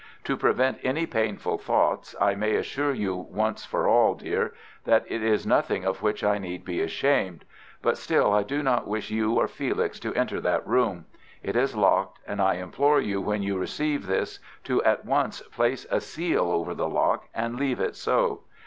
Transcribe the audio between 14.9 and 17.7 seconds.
once place a seal over the lock, and